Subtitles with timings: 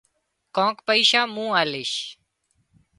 [0.55, 1.91] ڪانڪ پئيشا مُون آليش